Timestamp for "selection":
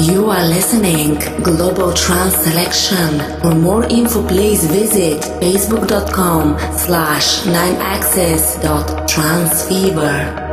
2.44-3.18